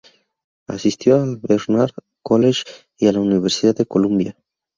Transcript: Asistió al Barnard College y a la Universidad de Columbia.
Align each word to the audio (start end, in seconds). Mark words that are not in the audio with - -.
Asistió 0.67 1.21
al 1.21 1.37
Barnard 1.37 1.91
College 2.23 2.63
y 2.97 3.05
a 3.05 3.11
la 3.11 3.19
Universidad 3.19 3.75
de 3.75 3.85
Columbia. 3.85 4.35